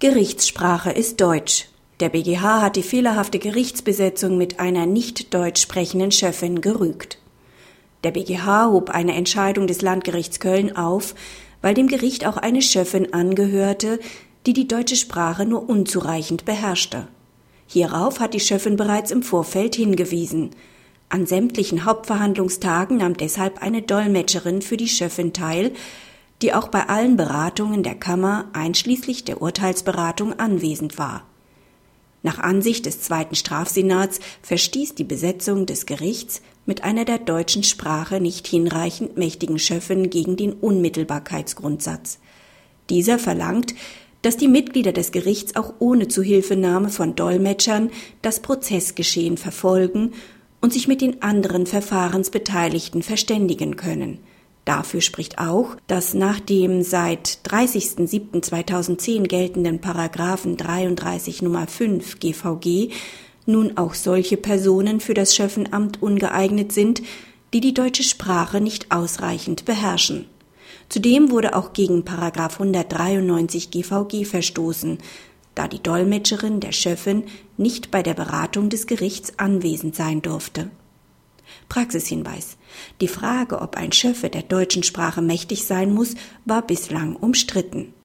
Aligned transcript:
Gerichtssprache 0.00 0.92
ist 0.92 1.20
Deutsch. 1.20 1.66
Der 1.98 2.08
BGH 2.08 2.62
hat 2.62 2.76
die 2.76 2.84
fehlerhafte 2.84 3.40
Gerichtsbesetzung 3.40 4.38
mit 4.38 4.60
einer 4.60 4.86
nicht 4.86 5.34
deutsch 5.34 5.60
sprechenden 5.60 6.12
Chefin 6.12 6.60
gerügt. 6.60 7.18
Der 8.04 8.12
BGH 8.12 8.70
hob 8.70 8.90
eine 8.90 9.16
Entscheidung 9.16 9.66
des 9.66 9.82
Landgerichts 9.82 10.38
Köln 10.38 10.76
auf, 10.76 11.16
weil 11.62 11.74
dem 11.74 11.88
Gericht 11.88 12.24
auch 12.28 12.36
eine 12.36 12.62
Chefin 12.62 13.12
angehörte, 13.12 13.98
die 14.46 14.52
die 14.52 14.68
deutsche 14.68 14.94
Sprache 14.94 15.44
nur 15.44 15.68
unzureichend 15.68 16.44
beherrschte. 16.44 17.08
Hierauf 17.66 18.20
hat 18.20 18.34
die 18.34 18.40
Chefin 18.40 18.76
bereits 18.76 19.10
im 19.10 19.24
Vorfeld 19.24 19.74
hingewiesen. 19.74 20.50
An 21.08 21.26
sämtlichen 21.26 21.84
Hauptverhandlungstagen 21.84 22.98
nahm 22.98 23.16
deshalb 23.16 23.60
eine 23.62 23.82
Dolmetscherin 23.82 24.62
für 24.62 24.76
die 24.76 24.86
Chefin 24.86 25.32
teil, 25.32 25.72
die 26.42 26.54
auch 26.54 26.68
bei 26.68 26.88
allen 26.88 27.16
Beratungen 27.16 27.82
der 27.82 27.94
Kammer 27.94 28.46
einschließlich 28.52 29.24
der 29.24 29.42
Urteilsberatung 29.42 30.38
anwesend 30.38 30.98
war. 30.98 31.24
Nach 32.22 32.38
Ansicht 32.38 32.86
des 32.86 33.00
zweiten 33.00 33.36
Strafsenats 33.36 34.18
verstieß 34.42 34.94
die 34.94 35.04
Besetzung 35.04 35.66
des 35.66 35.86
Gerichts 35.86 36.42
mit 36.66 36.84
einer 36.84 37.04
der 37.04 37.18
deutschen 37.18 37.62
Sprache 37.62 38.20
nicht 38.20 38.46
hinreichend 38.46 39.16
mächtigen 39.16 39.58
Schöffen 39.58 40.10
gegen 40.10 40.36
den 40.36 40.52
Unmittelbarkeitsgrundsatz. 40.52 42.18
Dieser 42.90 43.18
verlangt, 43.18 43.74
dass 44.22 44.36
die 44.36 44.48
Mitglieder 44.48 44.92
des 44.92 45.12
Gerichts 45.12 45.54
auch 45.54 45.74
ohne 45.78 46.08
Zuhilfenahme 46.08 46.88
von 46.88 47.14
Dolmetschern 47.14 47.90
das 48.20 48.40
Prozessgeschehen 48.40 49.36
verfolgen 49.36 50.12
und 50.60 50.72
sich 50.72 50.88
mit 50.88 51.00
den 51.00 51.22
anderen 51.22 51.66
Verfahrensbeteiligten 51.66 53.02
verständigen 53.02 53.76
können– 53.76 54.18
Dafür 54.68 55.00
spricht 55.00 55.38
auch, 55.38 55.76
dass 55.86 56.12
nach 56.12 56.40
dem 56.40 56.82
seit 56.82 57.38
30.07.2010 57.46 59.26
geltenden 59.26 59.80
Paragraphen 59.80 60.58
33 60.58 61.40
Nummer 61.40 61.66
5 61.66 62.20
GVG 62.20 62.90
nun 63.46 63.78
auch 63.78 63.94
solche 63.94 64.36
Personen 64.36 65.00
für 65.00 65.14
das 65.14 65.34
Schöffenamt 65.34 66.02
ungeeignet 66.02 66.72
sind, 66.72 67.00
die 67.54 67.62
die 67.62 67.72
deutsche 67.72 68.02
Sprache 68.02 68.60
nicht 68.60 68.92
ausreichend 68.92 69.64
beherrschen. 69.64 70.26
Zudem 70.90 71.30
wurde 71.30 71.56
auch 71.56 71.72
gegen 71.72 72.04
Paragraph 72.04 72.60
193 72.60 73.70
GVG 73.70 74.26
verstoßen, 74.26 74.98
da 75.54 75.66
die 75.66 75.82
Dolmetscherin 75.82 76.60
der 76.60 76.72
Schöffin 76.72 77.24
nicht 77.56 77.90
bei 77.90 78.02
der 78.02 78.12
Beratung 78.12 78.68
des 78.68 78.86
Gerichts 78.86 79.32
anwesend 79.38 79.96
sein 79.96 80.20
durfte. 80.20 80.68
Praxishinweis. 81.68 82.56
Die 83.00 83.08
Frage, 83.08 83.60
ob 83.60 83.76
ein 83.76 83.92
Schöffe 83.92 84.30
der 84.30 84.42
deutschen 84.42 84.82
Sprache 84.82 85.22
mächtig 85.22 85.64
sein 85.64 85.92
muss, 85.92 86.14
war 86.44 86.62
bislang 86.62 87.16
umstritten 87.16 87.92